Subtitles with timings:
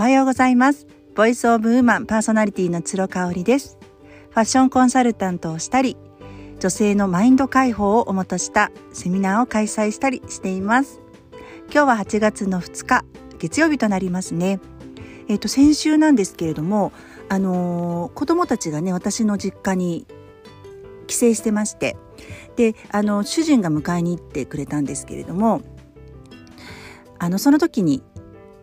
[0.00, 0.86] おはようございます。
[1.14, 3.76] ボイスオブウーマンパーソナリティの鶴香織です。
[4.30, 5.98] ファッションコンサルタントをしたり、
[6.58, 11.02] 女性のマインド解放をおもとしたセミナーを開催したりしています。
[11.70, 13.04] 今日は8月の2日、
[13.38, 14.58] 月曜日となりますね。
[15.28, 16.92] えっ、ー、と、先週なんですけれども、
[17.28, 20.06] あのー、子供たちがね、私の実家に
[21.08, 21.98] 帰省してまして、
[22.56, 25.60] で、あの、主人が迎えに行ってくれたんですけれども、
[27.18, 28.02] あの、その時に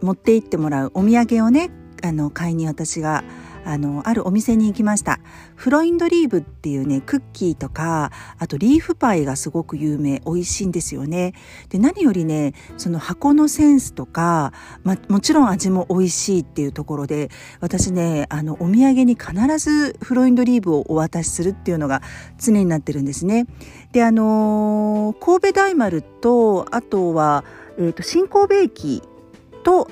[0.02, 1.70] 持って行ってもらうお土産をね
[2.04, 3.24] あの買いに私が
[3.68, 5.20] あのあるお店に行きました。
[5.56, 11.34] フロインドリーブっていうねクッキーとかあとリーフパイがすごく有名美味しいんですよね。
[11.68, 17.30] で何よりねその箱のセンスとか、ま、もちろん味も美味しいっていうところで
[17.60, 22.02] 私ねあのお土産に必ずフロインドリーブをお渡しするっていうのが
[22.38, 23.48] 常になってるんですね。
[23.92, 27.44] であの神戸大丸とあとは、
[27.78, 29.04] えーと新神戸駅
[29.68, 29.90] と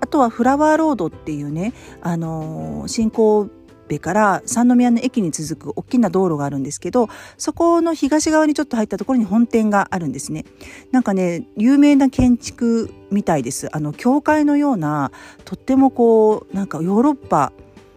[0.00, 3.50] あとはフラワーロードっていうね、あのー、新神
[3.88, 10.44] 戸から三宮の駅に続く大きな道路があるんですけどそこの東側にちょっと入ったところに本店があるんですね。
[10.92, 13.74] なんかね有名な建築みたいです。
[13.74, 15.10] あの教会のような
[15.46, 17.52] とってもこうなんかヨーロッパ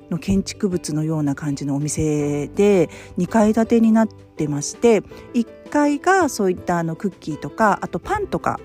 [0.10, 5.02] の建築物のような感じのお店で2階建てになってまして
[5.34, 8.62] 1階がそういったあのクッキーとかあとパンとか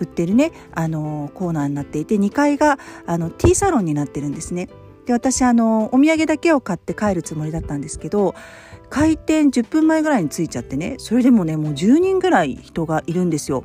[0.00, 4.68] 売ってるねあのコーナーになっていて2階があのティーサロンになってるんですね。
[5.06, 8.34] で私あのお土産だけを買って帰るつもりだったんですけど
[8.88, 13.64] 開店10分前ぐらいに着いちゃってねそれでもねもう10人ぐらい人がいるんですよ。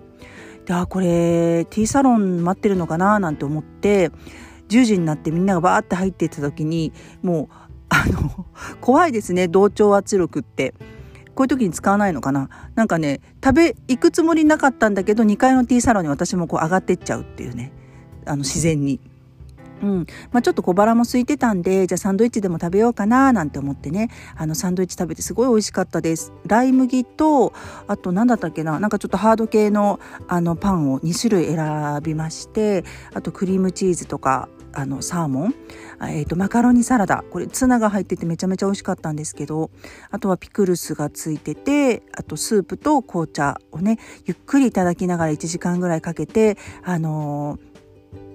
[0.65, 4.11] であこれティーサロン待ってるのかななんて思って
[4.69, 6.91] 10時になってみんながバーって入っていった時に
[7.21, 7.47] もう
[7.89, 8.45] あの
[8.81, 10.73] 怖いですね同調圧力って。
[11.37, 12.49] こういう時に使わないのかな？
[12.73, 17.71] なんかね食べ行くつもりなかったんだけど2階のティーサロンに私もこう上がってっちゃうっていうね。
[18.25, 18.99] あの自然に。
[19.83, 20.07] うん。
[20.31, 24.09] まあ、ちょっと小腹も空いてたんでじゃあサンドイッチでも食べようかななんて思ってね。
[24.35, 26.33] あのサンドイッチ食べてすごい美味しかったです。
[26.47, 27.53] ライ麦と
[27.85, 28.79] あと何だったっけな？
[28.79, 32.83] なんかちょっとハード系のあのパンを2種類選びまして
[33.13, 35.55] あとクリームチーズとかあのサーモン、
[36.01, 37.23] えーと、マカロニサラダ。
[37.31, 39.71] これツナが入っててめちゃめちゃ美味しかったんですけど
[40.11, 47.57] あとはピクルスがついててあとスープと紅茶をねゆっくりいただきながら1時間ぐらいかけて、あの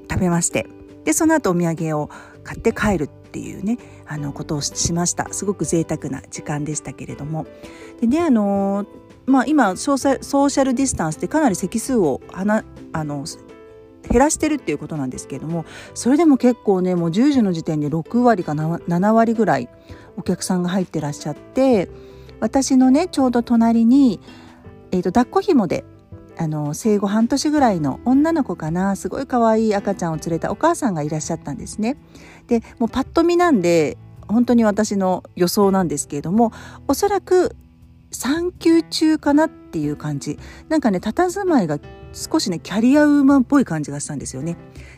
[0.08, 0.66] ー、食べまして。
[1.04, 2.10] でその後お土産を
[2.44, 5.32] 買って帰るっていうねあのことをしました。
[5.32, 7.46] すごく贅沢な時間でしたけれども。
[8.00, 8.86] でねあのー
[9.26, 13.24] まあ、今ソーシャルディスタンスでかなり席数をあの
[14.10, 15.64] 減らしてるっていうことなんですけれども
[15.94, 19.68] それでも結構ねもう10時の時点で6割か7割ぐらい
[20.16, 21.88] お客さんが入ってらっしゃって
[22.40, 24.20] 私のねちょうど隣に、
[24.90, 25.84] えーと、抱っこひもで
[26.38, 31.96] あの生後半年ぐらいの女の子かなすごい可愛い赤ちゃんを連れたお母さんがいらっしゃったんですね。
[32.48, 33.98] でもうパッと見なんで
[34.28, 36.52] 本当に私の予想なんですけれども
[36.88, 37.54] おそらく
[38.10, 40.38] 産休中かなっていう感じ
[40.68, 41.78] なんかね佇まいが
[42.12, 44.56] 少しねキャリアウーマンっぽい感じがしたんですよね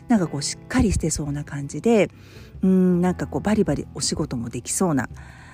[0.09, 2.09] なんかこうしっかりしてそうな感じで
[2.61, 5.09] うんなんかこうバリバリお仕事もできそうな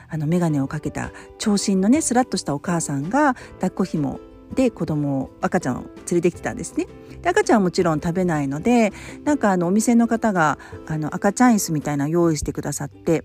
[0.10, 4.20] あの眼鏡をかけた長身のねスラッとしたお母さんが抱っこひも
[4.56, 6.88] で子供赤ちゃんを連れてきてたんですね。
[7.22, 8.92] で赤ちゃんはもちろん食べないので
[9.24, 13.24] なんかあのお店の方があの赤ちゃん椅子みたいな用意してくださって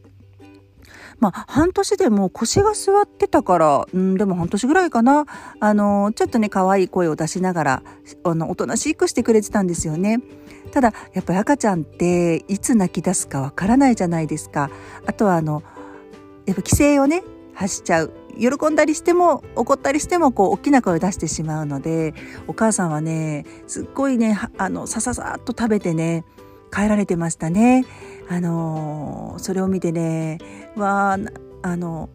[1.19, 5.27] まあ、半年でも腰が座ってたから、うん、でも半年ぐらいかな。
[5.61, 7.83] あの、ちょっとね、可愛い声を出しながら、
[8.25, 10.21] あの、おとなしくしてくれてたんですよね。
[10.73, 14.71] ただ、やっぱり赤ちゃんって、いつ泣き出すかわからないじゃないですか。
[15.07, 15.63] あとは、あの、
[16.45, 17.23] やっぱ規制をね、
[17.55, 18.13] 発しちゃう。
[18.39, 22.15] 喜んだりしても怒ったりしてもこう大きな声を出してしまうので
[22.47, 26.25] お母さんはねすっごいねあのさささっと食べてね
[26.77, 27.87] 帰られてましたね。
[28.29, 30.39] あのそれを見てね
[30.77, 31.17] わ
[31.63, 32.11] あの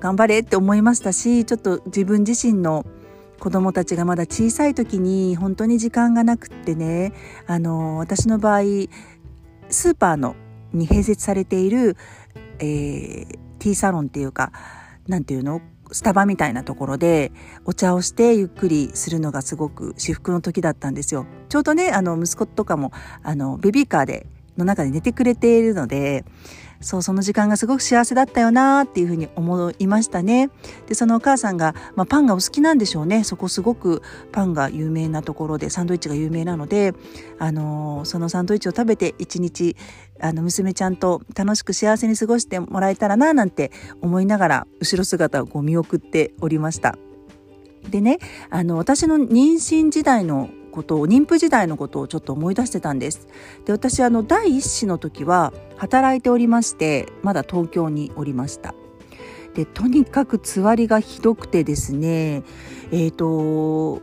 [0.00, 2.86] 頑張れって思いましたしちょっと自分自身の
[3.40, 7.12] 子供たちがまだ小さい時に本当に時間がなくってね
[7.46, 8.60] あの私の場合
[9.68, 10.36] スーパーの
[10.72, 11.96] に併設されている、
[12.60, 13.26] えー、
[13.58, 14.52] ティーサロンっていうか
[15.08, 15.60] 何ていうの？
[15.92, 17.32] スタバみたいなところで
[17.64, 21.26] お茶をしてゆっくりするのがすごく至福の時だったんですよ。
[21.48, 22.92] ちょうどねあの息子とかも
[23.22, 24.26] あのベビーカーで
[24.56, 26.24] の中で寝てくれているので
[26.80, 30.50] そうその時間がすごく幸せだったよなっていうふうに思いましたね。
[30.86, 34.02] でそのお母さんが、まあ、パンがお好きなんでしょうねそこすごく
[34.32, 36.94] パンが有名なところでサンドイッチが有名なので、
[37.38, 39.76] あのー、そのサンドイッチを食べて一日
[40.20, 46.96] あの娘ちゃんと楽しく幸せに過ごしてもらえたらななんて思いながら後ろ姿をこう見送っておりました。
[47.88, 48.18] でね
[48.50, 53.26] あの私の妊娠時代のことを妊婦時代のことをちょっと思い出してたんです。
[53.64, 58.74] で私あの第一子の時は働いておりましてまだ東京におりました。
[59.54, 62.44] でとにかくつわりがひどくてですね
[62.92, 64.02] えっ、ー、と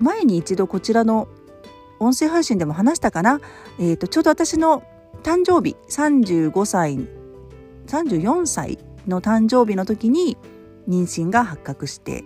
[0.00, 1.28] 前に一度こちらの
[1.98, 3.40] 音声配信でも話したかな、
[3.78, 4.82] えーと、ちょうど私の
[5.22, 6.98] 誕生日35歳
[7.86, 10.36] 34歳の誕生日の時に
[10.88, 12.24] 妊娠が発覚して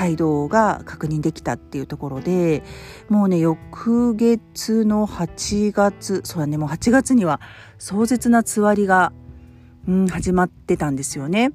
[0.00, 2.62] 帯同が確認できたっていうところで
[3.08, 7.40] もうね翌月の8月そうだねもう8月には
[7.78, 9.12] 壮絶なつわりが、
[9.88, 11.52] うん、始まってたんですよね。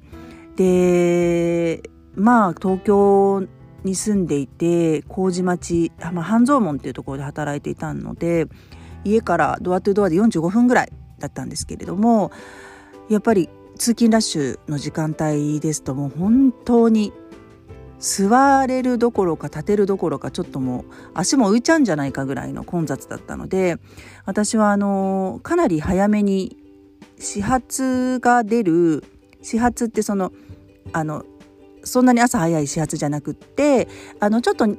[0.56, 1.82] で
[2.14, 3.46] まあ東京
[3.84, 8.46] に住んでいて麹町、まあ、半蔵門っていうところで働いていたので
[9.04, 12.30] 家からドアトゥドアで45分ぐらいだったんですけれども
[13.08, 17.12] やっぱり通勤ラッシュの時間帯ですともう本当に
[18.02, 20.84] 座れるどころか立てるどころかちょっともう
[21.14, 23.78] 足も浮いちゃうんじゃないかぐらいの混雑だったので
[24.26, 26.56] 私はあのかなり早めに
[27.16, 29.04] 始発が出る
[29.40, 30.32] 始発ってその
[30.92, 31.24] あの
[31.84, 33.86] そんなに朝早い始発じゃなくって
[34.18, 34.76] あのちょっと2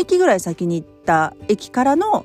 [0.00, 2.24] 駅ぐらい先に行った駅からの、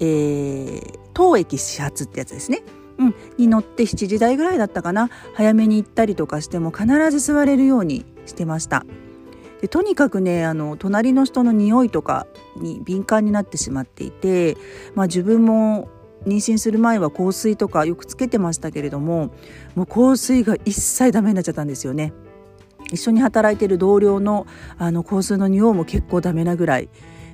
[0.00, 2.62] えー、当駅始発ってやつですね。
[2.98, 8.84] うん、に乗って7時台ぐらいだったかな早めに行ったりとかしても必ず座れるようにしてました。
[9.60, 12.26] でとにかくねあの隣の人の匂いとか
[12.56, 14.56] に敏感になってしまっていて、
[14.94, 15.88] まあ、自分も
[16.26, 19.30] 妊娠する前は香水とかよくつけてましたけれども
[19.74, 22.12] もう香水が一切ダメになっちゃったんですよね。
[22.92, 24.46] 一緒に働いてる同僚の
[24.78, 26.88] あの香水の匂いも結構ダメなぐらい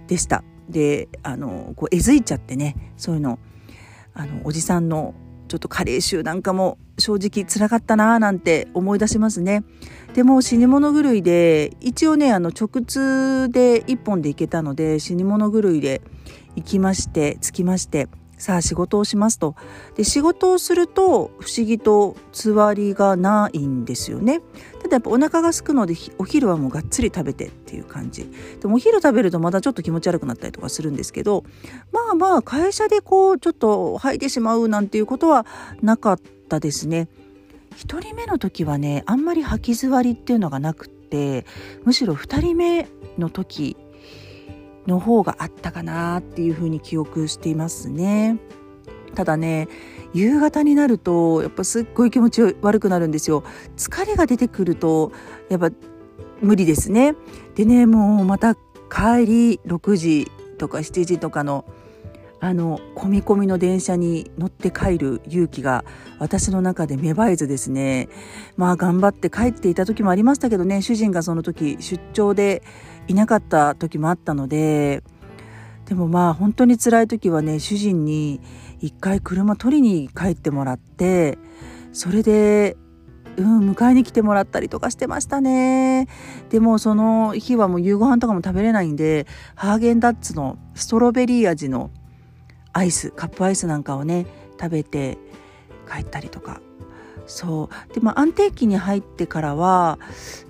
[0.07, 0.45] でした。
[0.69, 3.39] であのこうえずいちゃってねそういうの
[4.15, 5.15] あのおじさんの
[5.49, 9.65] ちょっと加齢臭なんかも正直つらかったなぁなんて思い出しますね。
[10.15, 16.03] でも死に物狂いで一応ねあの直通で1本で行けたので死に物狂いで
[16.55, 19.55] 行きまして着きましてさあ仕事をしますと。
[19.95, 24.41] で仕事をすると不思議とつわりがないんですよね。
[24.95, 28.29] やっぱお腹が空くのでお昼はもうがっつり食べてっていう感じ。
[28.61, 31.45] でもお昼食べるとまたちょっと気持ち悪くなったりとかするんですけど
[31.93, 35.47] まあまあ会社でこうちょっと吐いてしまうなんていうことは
[35.83, 37.09] なかったですね。
[37.77, 41.47] 1人目の時はねあんまり吐き座りっていうのがなくって
[41.85, 42.89] むしろ2人目
[43.19, 43.77] の時
[44.87, 48.39] の方があったかなっていうふうに記憶していますね。
[49.15, 49.69] ただね
[50.15, 53.45] 夕方になるとやっぱすっごい気持ち悪くなるんですよ。
[53.77, 55.13] 疲れが出てくると
[55.49, 55.71] やっぱ
[56.41, 57.15] 無理ですね。
[57.55, 61.65] でねもうまた帰り6時とか7時とかの
[62.43, 65.85] あの込み込みの電車に乗って帰る勇気が
[66.19, 68.09] 私の中で芽生えずですね
[68.57, 72.65] まあ頑張って帰っていた時もありましたけどね主人がその時出張で
[73.07, 75.05] いなかった時もあったので
[75.87, 78.41] でもまあ本当に辛い時はね主人に
[78.81, 81.39] 一回車取りに帰ってもらって
[81.93, 82.77] それで
[83.37, 86.07] うん迎えに来てもらったりとかしてましたね。
[86.51, 91.91] でもその日はもう夕ご飯とかも食べれないんでハーゲンダッツのストロベリー味の
[92.73, 94.27] アイスカップアイスなんかをね
[94.61, 95.19] 食べて
[95.91, 96.61] 帰ったりとか
[97.33, 97.95] そう。
[97.95, 99.99] でも安定期に入ってからは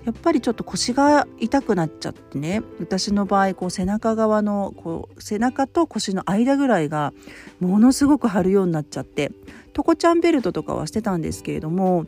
[0.05, 2.61] やっぱりちょっと腰が痛くなっちゃってね。
[2.79, 7.13] 私の場合こう背中側のこう背中と腰の間ぐらいが
[7.61, 9.31] ものすごく張るようになっちゃって
[9.71, 12.05] トコちゃんベルトとかはしてたんですけれども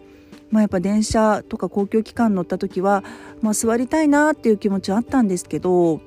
[0.52, 3.04] まあ、やっぱ電車とか公共機関乗った時は、
[3.42, 6.00] まあ、座りたいなっていう気持ちはあったんですけど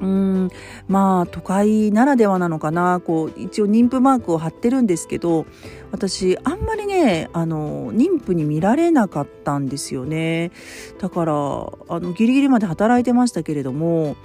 [0.00, 0.50] うん。
[0.88, 3.00] まあ都会ならではなのかな。
[3.00, 5.46] こう一応妊婦マークを貼ってるんですけど
[5.92, 10.52] 私あんまりねあの妊婦に見られなかったんですよね。
[10.98, 11.36] だからあ
[12.00, 14.16] のギリギリまで働いてましたけれども、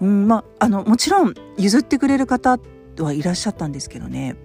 [0.00, 2.58] うんまあ、のもちろん譲ってくれる方
[2.98, 4.36] はいらっしゃったんですけどね。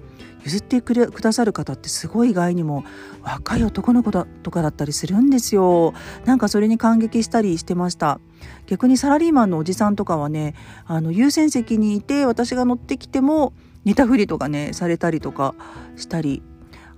[0.44, 2.84] 譲ってくれくださる方ってすごい意外にも
[3.24, 5.94] 若い男の子だとかだったりするんですよ。
[6.26, 8.20] なんかそれに感激したりしてました。
[8.68, 10.56] 逆にサラリーマンのおじさんとかはね
[10.86, 13.54] あの優先席にいて私が乗ってきても
[13.86, 15.56] 寝たふりとかねされたりとか
[15.96, 16.42] したり。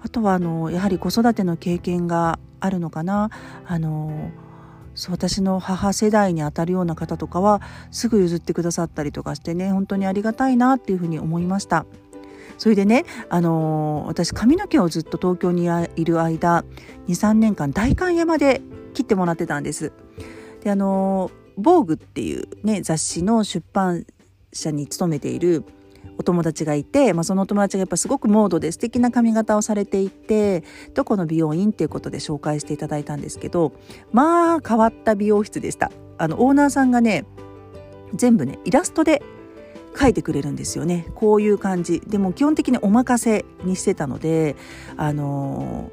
[0.04, 3.30] あとはあのやはり子育ての経験があるのかな。
[3.68, 4.32] あの
[4.94, 11.86] そう私の母世代にあたるような方とかはすぐ譲ってくださったりとかしてね本当にありがたいなっていうふうに思いました。
[12.58, 16.64] それでね、あのー、私髪の毛をずっと東京にいる間
[17.08, 18.62] 23年間代官山で
[18.94, 19.92] 切ってもらってたんです。
[20.64, 24.06] であの、防具っていうね雑誌の出版
[24.54, 25.64] 社に勤めている
[26.18, 33.74] お友達がいて、まあ、そのお友達がやっぱすごくモードで素敵な髪型をされていてどこの美容院っていうことで紹介していただいたんですけど
[34.12, 37.26] まあ変わった美容室でしたあのオーナーさんがね
[38.14, 39.22] 全部ねイラストで
[39.98, 41.08] 書いてくれるんですよね。
[41.16, 42.02] こういう感じ。
[42.02, 44.56] でも基本的にお任せにしてたので
[44.98, 45.92] あの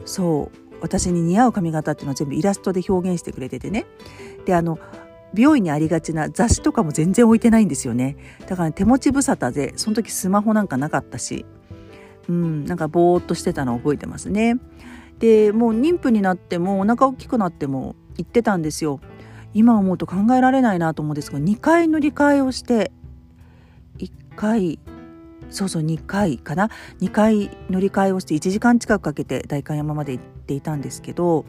[0.00, 0.58] ー、そう。
[0.80, 3.86] 私に似合う髪型っていうのは全部イラストで表現してくれててね。
[4.44, 4.78] であの
[5.34, 8.16] 美容院にありがちな雑誌とかも全然置いてないんですよね。
[8.46, 11.44] だから、ね、手持ち無沙汰でその時スマホなんかなかったし。
[12.28, 14.56] うんなんかぼーっとしてたの覚えてますね。
[15.18, 19.00] でもう妊婦になってもお腹大きくなっても行ってたんですよ。
[19.54, 22.92] 今思うと考えられないなと思うんですが2回乗り換えをして
[23.98, 24.78] 1回
[25.50, 26.68] そうそう2回かな
[27.00, 31.46] ？2回乗り換えをして1時間近くかけて代官山まで行っていたんですけど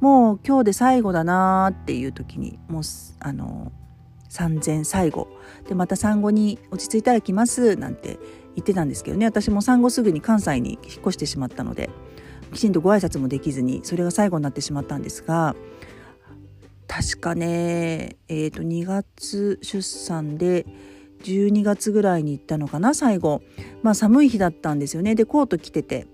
[0.00, 2.82] もう今日で最後だなっていう時にもう
[3.20, 3.72] あの
[4.28, 5.28] 産前最後。
[5.68, 8.18] でまた産後に落ち着いたら来ますなんて
[8.54, 9.26] 言ってたんですけどね。
[9.26, 11.88] 私も産後すぐに関西に引っ越してしまったので
[12.52, 15.56] きちんとご挨拶もできずにそれが最後になってしまったんですが
[16.86, 20.66] 確かねえー、と2月出産で
[21.22, 23.42] 12月ぐらいに行ったのかな最後
[23.82, 26.06] まあ寒い日だったんですよねでコート着てて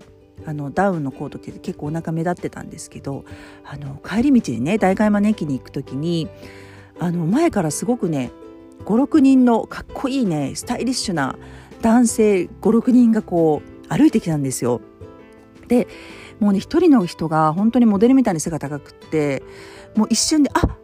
[0.45, 3.25] あのダウンのコート着てて結構お腹目立ってたんですけど
[3.63, 6.27] あの帰り道にね代官山の駅に行く時に
[6.99, 8.31] あの前からすごくね
[8.85, 11.37] 56人のかっこいいねスタイリッシュな
[11.81, 14.81] 男性56人がこう歩いてきたんですよ。
[15.67, 15.87] で
[16.39, 19.43] もうね一人の人が本当にモデルみたいに背が高くって
[19.95, 20.77] もう一瞬であ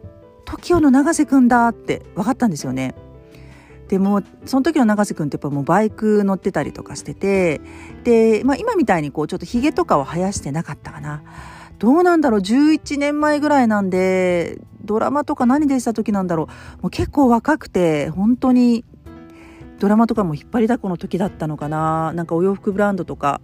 [0.46, 2.94] TOKIO の永瀬くんだって分かったんですよね。
[3.90, 7.60] でもその時の永瀬くんってやっぱもうバイク乗ってたりとかしてて
[8.04, 11.24] で、まあ、今みたいにこうちょっとひげとかは生やしてなかったかな。
[11.80, 16.44] どうなんだろう？11年前ぐらいなんでドラマとか何でした時なんだろ
[16.78, 16.82] う？
[16.82, 18.84] もう結構若くて本当に
[19.80, 22.12] ドラマとかも引っ張りだこの時だったのかな。
[22.12, 23.40] なんかお洋服ブランドとか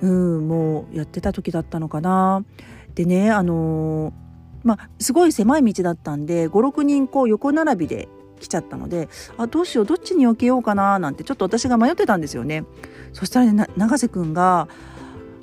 [0.00, 2.44] うんもうやってた時だったのかな。
[2.94, 4.12] でねあのー、
[4.62, 8.08] まあすごい狭い道だったんで56人こう横並びで
[8.40, 12.64] 来ちゃったのであどうしようどっちに避けようかななんてちょっと私が迷ってたんですよね。
[13.12, 14.68] そしたらね永瀬くんが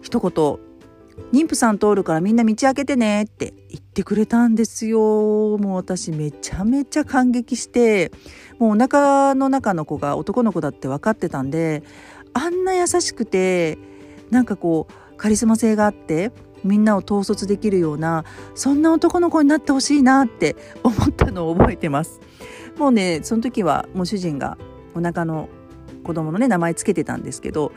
[0.01, 0.57] 一言
[1.33, 4.99] 「妊婦さん通るからみんな道開けてね」って言ってくれたんですよ。
[5.57, 8.11] もう私めちゃめちゃ感激して
[8.59, 11.83] もうお腹の中の子が男の子だって分かってたんで
[12.33, 13.77] あんな優しくて
[14.29, 16.31] なんかこうカリスマ性があって
[16.63, 18.25] みんなを統率できるような
[18.55, 22.19] そんな男の子になってほしいなって思ったのを覚えてます。
[22.77, 24.57] もうねその時はもう主人が
[24.95, 25.49] お腹の
[26.03, 27.71] 子供のね名前つけてたんですけど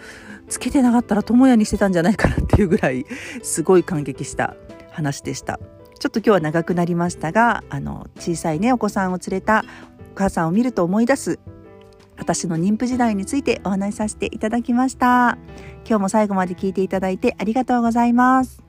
[0.49, 3.05] つけてなかったら智也にしてたんじゃないかなっていうぐらい
[3.43, 4.57] すごい感激した
[4.91, 5.59] 話でした。
[5.99, 9.65] ちょっと今日は長くなりましたがあの小さいねお子さんを連れた
[10.13, 11.39] お母さんを見ると思い出す
[12.17, 15.39] 私の妊婦時代についてお話しさせていただきました。
[15.87, 18.60] 今日も最後まで聞いていただいてありがとうございます。